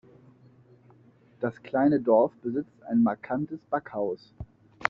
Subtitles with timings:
[1.41, 4.33] Das kleine Dorf besitzt ein markantes Backhaus.